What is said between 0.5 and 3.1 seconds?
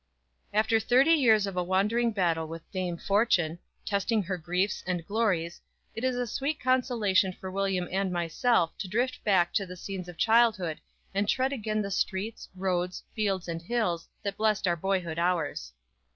_After thirty years of a wandering battle with Dame